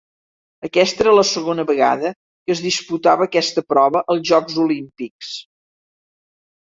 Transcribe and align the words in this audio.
Aquesta 0.67 1.03
era 1.05 1.11
la 1.17 1.25
segona 1.31 1.65
vegada 1.71 2.11
que 2.21 2.55
es 2.55 2.63
disputava 2.67 3.27
aquesta 3.29 3.65
prova 3.75 4.03
als 4.15 4.27
Jocs 4.31 4.59
Olímpics. 4.65 5.35